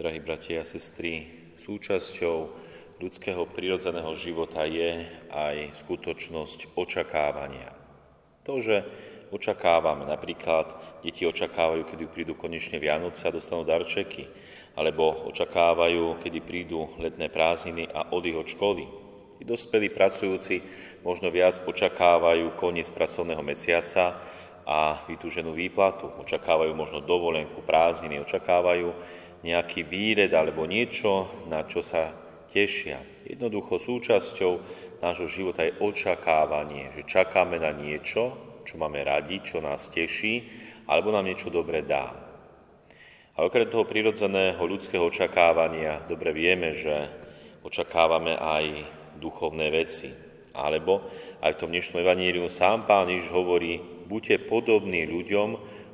drahí 0.00 0.16
bratia 0.16 0.64
a 0.64 0.68
sestry, 0.68 1.28
súčasťou 1.60 2.36
ľudského 3.04 3.44
prirodzeného 3.52 4.16
života 4.16 4.64
je 4.64 5.04
aj 5.28 5.76
skutočnosť 5.76 6.72
očakávania. 6.72 7.68
To, 8.48 8.64
že 8.64 8.80
očakávame, 9.28 10.08
napríklad 10.08 10.72
deti 11.04 11.28
očakávajú, 11.28 11.84
kedy 11.84 12.08
prídu 12.08 12.32
konečne 12.32 12.80
Vianoce 12.80 13.28
a 13.28 13.34
dostanú 13.36 13.68
darčeky, 13.68 14.24
alebo 14.72 15.28
očakávajú, 15.28 16.24
kedy 16.24 16.38
prídu 16.48 16.96
letné 16.96 17.28
prázdniny 17.28 17.92
a 17.92 18.08
odych 18.16 18.40
od 18.40 18.48
školy. 18.48 18.88
I 19.36 19.44
dospelí 19.44 19.92
pracujúci 19.92 20.64
možno 21.04 21.28
viac 21.28 21.60
očakávajú 21.68 22.56
koniec 22.56 22.88
pracovného 22.88 23.44
mesiaca 23.44 24.16
a 24.64 25.04
vytúženú 25.04 25.52
výplatu, 25.52 26.08
očakávajú 26.24 26.72
možno 26.72 27.04
dovolenku, 27.04 27.60
prázdniny, 27.60 28.16
očakávajú 28.24 29.20
nejaký 29.40 29.88
výred 29.88 30.32
alebo 30.32 30.68
niečo, 30.68 31.46
na 31.48 31.64
čo 31.64 31.80
sa 31.80 32.12
tešia. 32.52 33.00
Jednoducho 33.24 33.80
súčasťou 33.80 34.52
nášho 35.00 35.28
života 35.30 35.64
je 35.64 35.76
očakávanie, 35.80 36.92
že 36.92 37.08
čakáme 37.08 37.56
na 37.56 37.72
niečo, 37.72 38.36
čo 38.68 38.74
máme 38.76 39.00
radi, 39.00 39.40
čo 39.40 39.64
nás 39.64 39.88
teší, 39.88 40.44
alebo 40.90 41.14
nám 41.14 41.24
niečo 41.24 41.48
dobre 41.48 41.86
dá. 41.86 42.12
A 43.38 43.46
okrem 43.46 43.70
toho 43.72 43.88
prirodzeného 43.88 44.60
ľudského 44.60 45.06
očakávania 45.08 46.04
dobre 46.04 46.34
vieme, 46.36 46.76
že 46.76 47.08
očakávame 47.64 48.36
aj 48.36 48.64
duchovné 49.16 49.72
veci. 49.72 50.12
Alebo 50.50 51.06
aj 51.40 51.56
v 51.56 51.60
tom 51.62 51.70
dnešnom 51.70 52.02
evaníliu 52.02 52.50
sám 52.50 52.84
Pán 52.84 53.08
Ježiš 53.08 53.30
hovorí, 53.30 53.78
buďte 54.10 54.50
podobní 54.50 55.06
ľuďom, 55.06 55.48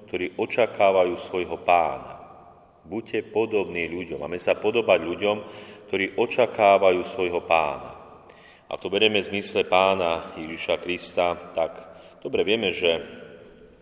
ktorí 0.09 0.41
očakávajú 0.41 1.15
svojho 1.21 1.61
pána. 1.61 2.16
Buďte 2.87 3.35
podobní 3.35 3.91
ľuďom. 3.91 4.23
Máme 4.23 4.39
sa 4.39 4.55
podobať 4.55 5.03
ľuďom, 5.03 5.37
ktorí 5.91 6.15
očakávajú 6.15 7.03
svojho 7.03 7.43
pána. 7.43 7.99
A 8.71 8.79
to 8.79 8.87
berieme 8.87 9.19
v 9.19 9.27
zmysle 9.27 9.67
pána 9.67 10.39
Ježiša 10.39 10.79
Krista, 10.79 11.35
tak 11.51 11.83
dobre 12.23 12.47
vieme, 12.47 12.71
že 12.71 13.03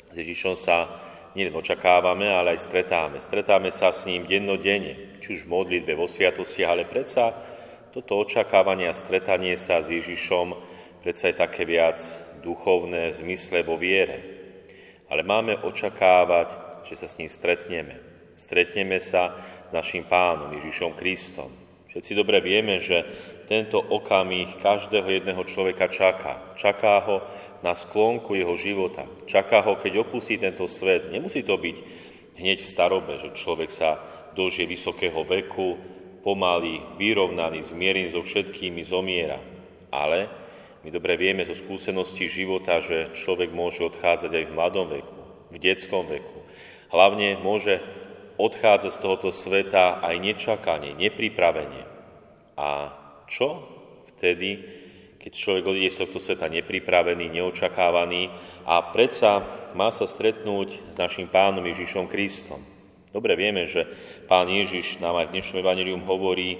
s 0.08 0.16
Ježišom 0.16 0.56
sa 0.56 0.88
nielen 1.36 1.52
očakávame, 1.52 2.32
ale 2.32 2.56
aj 2.56 2.64
stretáme. 2.64 3.20
Stretáme 3.20 3.68
sa 3.76 3.92
s 3.92 4.08
ním 4.08 4.24
dennodenne, 4.24 5.20
či 5.20 5.36
už 5.36 5.44
v 5.44 5.52
modlitbe, 5.52 5.92
vo 5.92 6.08
sviatosti, 6.08 6.64
ale 6.64 6.88
predsa 6.88 7.36
toto 7.92 8.16
očakávanie 8.24 8.88
a 8.88 8.96
stretanie 8.96 9.60
sa 9.60 9.84
s 9.84 9.92
Ježišom 9.92 10.56
predsa 11.04 11.28
je 11.28 11.36
také 11.36 11.68
viac 11.68 12.00
duchovné 12.40 13.12
v 13.12 13.18
zmysle 13.20 13.60
vo 13.68 13.76
viere. 13.76 14.16
Ale 15.12 15.20
máme 15.20 15.60
očakávať, 15.60 16.80
že 16.88 16.96
sa 16.96 17.04
s 17.04 17.20
ním 17.20 17.28
stretneme 17.28 18.13
stretneme 18.34 18.98
sa 19.02 19.34
s 19.68 19.70
našim 19.74 20.06
pánom 20.06 20.54
Ježišom 20.58 20.94
Kristom. 20.98 21.50
Všetci 21.90 22.12
dobre 22.18 22.42
vieme, 22.42 22.82
že 22.82 23.06
tento 23.46 23.78
okamih 23.78 24.58
každého 24.58 25.06
jedného 25.06 25.42
človeka 25.46 25.86
čaká. 25.86 26.56
Čaká 26.58 26.98
ho 27.06 27.22
na 27.62 27.76
sklonku 27.78 28.34
jeho 28.34 28.58
života. 28.58 29.06
Čaká 29.30 29.62
ho, 29.62 29.78
keď 29.78 30.02
opustí 30.02 30.36
tento 30.36 30.66
svet. 30.66 31.08
Nemusí 31.14 31.46
to 31.46 31.54
byť 31.54 31.76
hneď 32.34 32.58
v 32.60 32.72
starobe, 32.72 33.14
že 33.22 33.36
človek 33.38 33.70
sa 33.70 34.00
dožije 34.34 34.66
vysokého 34.66 35.22
veku, 35.22 35.78
pomaly, 36.26 36.80
vyrovnaný, 36.98 37.62
zmierený 37.62 38.16
so 38.16 38.24
všetkými, 38.24 38.82
zomiera. 38.82 39.38
Ale 39.92 40.26
my 40.82 40.88
dobre 40.90 41.14
vieme 41.16 41.46
zo 41.46 41.54
skúsenosti 41.54 42.26
života, 42.26 42.80
že 42.82 43.12
človek 43.14 43.52
môže 43.54 43.84
odchádzať 43.84 44.32
aj 44.34 44.44
v 44.50 44.56
mladom 44.56 44.86
veku, 44.90 45.20
v 45.52 45.56
detskom 45.60 46.04
veku. 46.08 46.42
Hlavne 46.90 47.38
môže 47.38 47.78
odchádza 48.36 48.90
z 48.90 48.98
tohoto 48.98 49.30
sveta 49.30 50.02
aj 50.02 50.16
nečakanie, 50.18 50.94
nepripravenie. 50.98 51.86
A 52.58 52.90
čo 53.30 53.62
vtedy, 54.14 54.62
keď 55.18 55.32
človek 55.32 55.64
odíde 55.64 55.90
z 55.94 56.00
tohto 56.04 56.18
sveta 56.20 56.52
nepripravený, 56.52 57.32
neočakávaný 57.32 58.28
a 58.68 58.92
predsa 58.92 59.40
má 59.72 59.88
sa 59.88 60.04
stretnúť 60.04 60.92
s 60.92 60.96
našim 61.00 61.26
pánom 61.26 61.64
Ježišom 61.64 62.06
Kristom. 62.12 62.60
Dobre 63.14 63.38
vieme, 63.38 63.70
že 63.70 63.86
pán 64.26 64.50
Ježiš 64.50 64.98
nám 64.98 65.16
aj 65.22 65.26
v 65.30 65.34
dnešnom 65.38 65.62
evanilium 65.62 66.02
hovorí, 66.02 66.58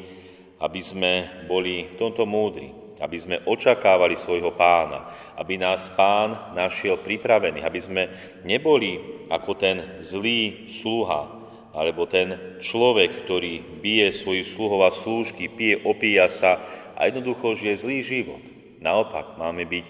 aby 0.63 0.81
sme 0.81 1.45
boli 1.51 1.91
v 1.91 1.99
tomto 1.99 2.25
múdri, 2.25 2.71
aby 3.03 3.17
sme 3.19 3.43
očakávali 3.43 4.15
svojho 4.15 4.55
pána, 4.55 5.35
aby 5.37 5.59
nás 5.59 5.91
pán 5.93 6.55
našiel 6.55 7.03
pripravený, 7.03 7.61
aby 7.61 7.81
sme 7.83 8.03
neboli 8.47 9.27
ako 9.29 9.51
ten 9.59 9.99
zlý 9.99 10.71
sluha, 10.71 11.44
alebo 11.75 12.07
ten 12.07 12.59
človek, 12.63 13.27
ktorý 13.27 13.83
bije 13.83 14.15
svojich 14.15 14.47
sluhov 14.47 14.87
a 14.87 14.95
slúžky, 14.95 15.51
pije, 15.51 15.83
opíja 15.83 16.31
sa 16.31 16.63
a 16.95 17.11
jednoducho 17.11 17.59
žije 17.59 17.75
zlý 17.83 17.99
život. 18.07 18.43
Naopak, 18.79 19.35
máme 19.35 19.67
byť 19.67 19.87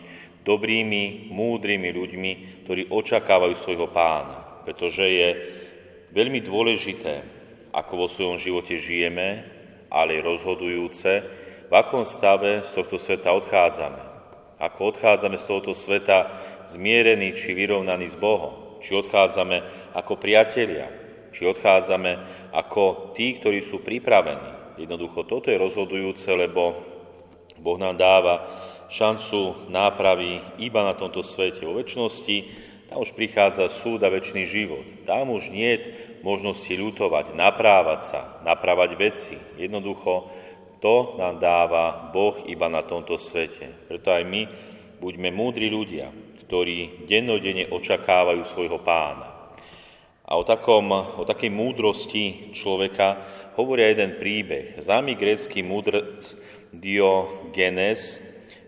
dobrými, 0.49 1.29
múdrymi 1.29 1.93
ľuďmi, 1.93 2.33
ktorí 2.65 2.89
očakávajú 2.89 3.55
svojho 3.61 3.93
pána, 3.93 4.65
pretože 4.65 5.05
je 5.05 5.29
veľmi 6.17 6.41
dôležité, 6.41 7.21
ako 7.75 7.93
vo 8.01 8.07
svojom 8.09 8.41
živote 8.41 8.81
žijeme, 8.81 9.45
ale 9.93 10.25
rozhodujúce, 10.25 11.11
v 11.69 11.73
akom 11.75 12.07
stave 12.09 12.65
z 12.65 12.71
tohto 12.71 12.97
sveta 12.97 13.35
odchádzame. 13.35 14.01
Ako 14.63 14.95
odchádzame 14.95 15.37
z 15.37 15.45
tohoto 15.45 15.73
sveta 15.75 16.31
zmierení 16.71 17.35
či 17.35 17.53
vyrovnaní 17.53 18.09
s 18.09 18.17
Bohom. 18.17 18.79
Či 18.79 18.95
odchádzame 18.95 19.91
ako 19.97 20.21
priatelia, 20.21 21.04
či 21.35 21.51
odchádzame 21.51 22.13
ako 22.55 23.13
tí, 23.19 23.37
ktorí 23.43 23.61
sú 23.61 23.83
pripravení. 23.83 24.79
Jednoducho 24.79 25.27
toto 25.27 25.51
je 25.51 25.59
rozhodujúce, 25.59 26.31
lebo 26.31 26.79
Boh 27.59 27.79
nám 27.79 27.99
dáva 27.99 28.35
šancu 28.91 29.71
nápravy 29.71 30.39
iba 30.63 30.87
na 30.87 30.95
tomto 30.95 31.27
svete. 31.27 31.67
O 31.67 31.75
väčšnosti 31.75 32.63
tam 32.91 33.03
už 33.03 33.17
prichádza 33.19 33.67
súd 33.67 34.07
a 34.07 34.13
väčší 34.13 34.47
život. 34.47 34.87
Tam 35.03 35.35
už 35.35 35.51
nie 35.51 35.75
je 35.75 35.79
možnosti 36.23 36.71
ľutovať, 36.71 37.35
naprávať 37.35 38.01
sa, 38.07 38.21
naprávať 38.47 38.91
veci. 38.95 39.37
Jednoducho 39.59 40.31
to 40.79 41.19
nám 41.19 41.43
dáva 41.43 42.13
Boh 42.13 42.45
iba 42.47 42.71
na 42.71 42.87
tomto 42.87 43.19
svete. 43.19 43.89
Preto 43.91 44.15
aj 44.15 44.23
my 44.29 44.43
buďme 45.03 45.35
múdri 45.35 45.73
ľudia, 45.73 46.13
ktorí 46.47 47.09
dennodenne 47.11 47.67
očakávajú 47.73 48.47
svojho 48.47 48.79
pána. 48.85 49.34
A 50.25 50.41
o, 50.41 50.43
takom, 50.43 50.89
o 51.21 51.23
takej 51.29 51.53
múdrosti 51.53 52.57
človeka 52.57 53.21
hovorí 53.61 53.85
jeden 53.85 54.17
príbeh. 54.17 54.81
Známy 54.81 55.21
grécky 55.21 55.61
múdrc 55.61 56.33
Diogenes 56.73 58.19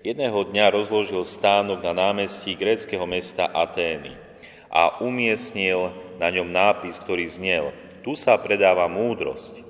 jedného 0.04 0.46
dňa 0.46 0.70
rozložil 0.70 1.24
stánok 1.24 1.80
na 1.80 1.96
námestí 1.96 2.54
gréckého 2.54 3.02
mesta 3.08 3.48
Atény 3.48 4.14
a 4.70 5.00
umiestnil 5.00 5.90
na 6.20 6.28
ňom 6.30 6.46
nápis, 6.46 7.00
ktorý 7.00 7.24
znel 7.26 7.64
Tu 8.04 8.14
sa 8.14 8.36
predáva 8.38 8.86
múdrosť. 8.86 9.64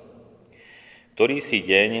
Ktorý 1.17 1.41
si 1.41 1.65
deň 1.65 1.91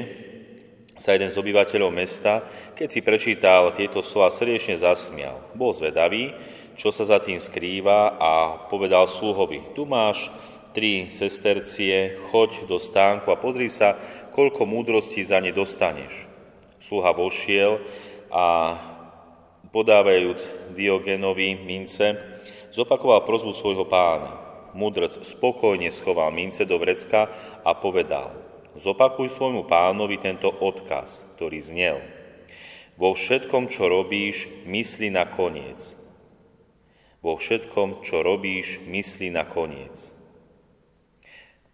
sa 0.99 1.15
jeden 1.15 1.33
z 1.33 1.39
obyvateľov 1.39 1.89
mesta, 1.89 2.45
keď 2.77 2.87
si 2.91 2.99
prečítal 3.01 3.73
tieto 3.73 4.05
slova, 4.05 4.29
srdečne 4.29 4.77
zasmial. 4.77 5.41
Bol 5.57 5.73
zvedavý, 5.73 6.33
čo 6.77 6.93
sa 6.93 7.09
za 7.09 7.17
tým 7.17 7.41
skrýva 7.41 8.21
a 8.21 8.31
povedal 8.69 9.09
sluhovi, 9.09 9.73
tu 9.73 9.89
máš 9.89 10.29
tri 10.77 11.09
sestercie, 11.09 12.21
choď 12.29 12.69
do 12.69 12.77
stánku 12.77 13.33
a 13.33 13.41
pozri 13.41 13.65
sa, 13.65 13.97
koľko 14.29 14.69
múdrosti 14.69 15.25
za 15.25 15.41
ne 15.41 15.49
dostaneš. 15.49 16.13
Sluha 16.77 17.09
vošiel 17.17 17.81
a 18.29 18.77
podávajúc 19.73 20.45
Diogenovi 20.77 21.57
mince, 21.57 22.13
zopakoval 22.69 23.25
prozbu 23.25 23.57
svojho 23.57 23.89
pána. 23.89 24.37
Múdrc 24.77 25.25
spokojne 25.25 25.89
schoval 25.89 26.29
mince 26.29 26.61
do 26.61 26.77
vrecka 26.77 27.25
a 27.65 27.73
povedal, 27.73 28.37
zopakuj 28.77 29.33
svojmu 29.33 29.65
pánovi 29.65 30.21
tento 30.21 30.53
odkaz, 30.53 31.25
ktorý 31.33 31.57
znel. 31.57 31.97
Vo 33.01 33.17
všetkom, 33.17 33.73
čo 33.73 33.89
robíš, 33.89 34.45
mysli 34.69 35.09
na 35.09 35.25
koniec 35.25 35.97
vo 37.27 37.35
všetkom, 37.35 38.07
čo 38.07 38.23
robíš, 38.23 38.79
myslí 38.87 39.35
na 39.35 39.43
koniec. 39.43 40.15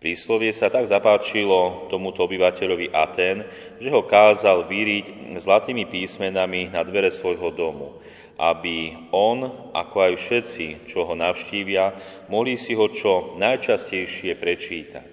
Príslovie 0.01 0.49
sa 0.49 0.73
tak 0.73 0.89
zapáčilo 0.89 1.85
tomuto 1.93 2.25
obyvateľovi 2.25 2.89
Aten, 2.89 3.45
že 3.77 3.93
ho 3.93 4.01
kázal 4.03 4.65
vyriť 4.65 5.37
zlatými 5.37 5.85
písmenami 5.85 6.73
na 6.73 6.81
dvere 6.81 7.13
svojho 7.13 7.53
domu, 7.53 8.01
aby 8.35 8.97
on, 9.13 9.71
ako 9.77 9.95
aj 10.09 10.13
všetci, 10.19 10.89
čo 10.89 11.05
ho 11.05 11.13
navštívia, 11.13 11.93
mohli 12.27 12.57
si 12.57 12.73
ho 12.73 12.89
čo 12.89 13.37
najčastejšie 13.37 14.33
prečítať. 14.35 15.11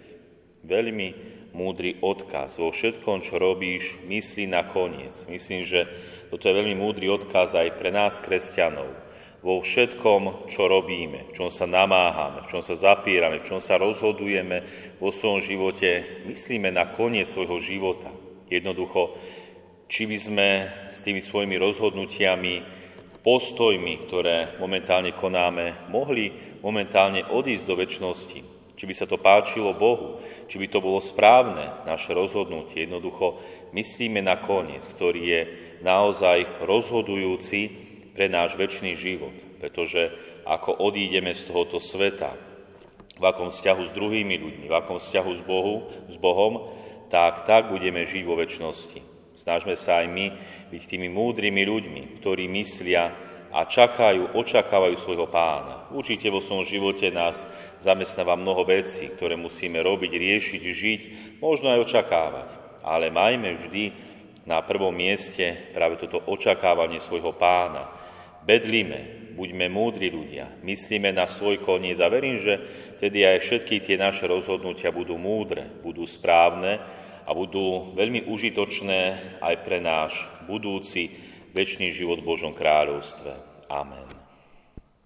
Veľmi 0.65 1.09
múdry 1.55 2.01
odkaz. 2.03 2.59
Vo 2.59 2.73
všetkom, 2.73 3.23
čo 3.23 3.39
robíš, 3.39 4.01
myslí 4.09 4.51
na 4.51 4.67
koniec. 4.67 5.23
Myslím, 5.31 5.63
že 5.69 5.87
toto 6.33 6.51
je 6.51 6.57
veľmi 6.57 6.75
múdry 6.75 7.07
odkaz 7.07 7.55
aj 7.55 7.79
pre 7.79 7.95
nás, 7.95 8.19
kresťanov 8.19 9.10
vo 9.41 9.65
všetkom, 9.65 10.53
čo 10.53 10.69
robíme, 10.69 11.33
v 11.33 11.35
čom 11.37 11.49
sa 11.49 11.65
namáhame, 11.65 12.45
v 12.45 12.51
čom 12.53 12.61
sa 12.61 12.77
zapírame, 12.77 13.41
v 13.41 13.49
čom 13.49 13.61
sa 13.61 13.81
rozhodujeme 13.81 14.65
vo 15.01 15.09
svojom 15.09 15.41
živote, 15.41 16.21
myslíme 16.29 16.69
na 16.69 16.93
koniec 16.93 17.25
svojho 17.25 17.57
života. 17.57 18.13
Jednoducho, 18.53 19.17
či 19.89 20.05
by 20.05 20.19
sme 20.21 20.49
s 20.93 21.01
tými 21.01 21.25
svojimi 21.25 21.57
rozhodnutiami, 21.57 22.55
postojmi, 23.25 24.09
ktoré 24.09 24.61
momentálne 24.61 25.13
konáme, 25.17 25.89
mohli 25.89 26.33
momentálne 26.61 27.25
odísť 27.25 27.65
do 27.65 27.75
väčšnosti. 27.81 28.41
Či 28.77 28.85
by 28.89 28.95
sa 28.97 29.05
to 29.05 29.21
páčilo 29.21 29.77
Bohu, 29.77 30.25
či 30.49 30.57
by 30.57 30.69
to 30.73 30.81
bolo 30.81 31.05
správne, 31.05 31.85
naše 31.85 32.17
rozhodnutie. 32.17 32.89
Jednoducho 32.89 33.37
myslíme 33.77 34.25
na 34.25 34.41
koniec, 34.41 34.85
ktorý 34.89 35.21
je 35.21 35.41
naozaj 35.85 36.65
rozhodujúci 36.65 37.90
pre 38.15 38.27
náš 38.31 38.57
väčší 38.59 38.97
život. 38.97 39.35
Pretože 39.61 40.11
ako 40.49 40.81
odídeme 40.83 41.37
z 41.37 41.47
tohoto 41.47 41.79
sveta, 41.79 42.35
v 43.21 43.25
akom 43.29 43.53
vzťahu 43.53 43.83
s 43.85 43.93
druhými 43.93 44.37
ľuďmi, 44.41 44.67
v 44.67 44.75
akom 44.75 44.97
vzťahu 44.97 45.31
s, 45.37 45.43
Bohu, 45.45 45.93
s 46.09 46.17
Bohom, 46.17 46.73
tak 47.12 47.45
tak 47.45 47.69
budeme 47.69 48.09
žiť 48.09 48.23
vo 48.25 48.41
väčšnosti. 48.41 49.01
Snažme 49.37 49.77
sa 49.77 50.01
aj 50.01 50.07
my 50.09 50.27
byť 50.73 50.83
tými 50.89 51.12
múdrymi 51.12 51.62
ľuďmi, 51.69 52.03
ktorí 52.21 52.49
myslia 52.49 53.12
a 53.51 53.67
čakajú, 53.67 54.33
očakávajú 54.37 54.97
svojho 54.97 55.27
pána. 55.29 55.91
Určite 55.91 56.31
vo 56.31 56.41
svojom 56.41 56.65
živote 56.65 57.12
nás 57.12 57.45
zamestnáva 57.83 58.39
mnoho 58.39 58.62
vecí, 58.65 59.11
ktoré 59.11 59.35
musíme 59.35 59.83
robiť, 59.83 60.12
riešiť, 60.12 60.62
žiť, 60.62 61.01
možno 61.43 61.75
aj 61.75 61.83
očakávať. 61.85 62.49
Ale 62.81 63.12
majme 63.12 63.59
vždy 63.59 63.85
na 64.49 64.61
prvom 64.65 64.93
mieste 64.93 65.73
práve 65.77 66.01
toto 66.01 66.21
očakávanie 66.29 67.01
svojho 67.01 67.37
pána, 67.37 67.93
bedlíme, 68.45 69.33
buďme 69.37 69.67
múdri 69.69 70.09
ľudia, 70.09 70.61
myslíme 70.65 71.13
na 71.13 71.29
svoj 71.29 71.61
koniec 71.61 72.01
a 72.01 72.13
verím, 72.13 72.41
že 72.41 72.55
tedy 73.01 73.25
aj 73.25 73.41
všetky 73.41 73.85
tie 73.85 73.97
naše 73.97 74.29
rozhodnutia 74.29 74.93
budú 74.93 75.17
múdre, 75.17 75.65
budú 75.81 76.05
správne 76.05 76.81
a 77.25 77.31
budú 77.33 77.95
veľmi 77.97 78.29
užitočné 78.29 79.01
aj 79.41 79.55
pre 79.65 79.79
náš 79.81 80.13
budúci 80.45 81.15
väčší 81.57 81.93
život 81.95 82.21
v 82.21 82.29
Božom 82.29 82.53
kráľovstve. 82.53 83.33
Amen. 83.71 84.20